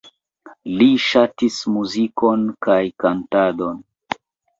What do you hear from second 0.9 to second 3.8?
ŝatis muzikon kaj kantadon.